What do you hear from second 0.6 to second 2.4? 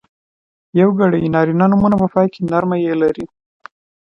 یوګړي نرينه نومونه په پای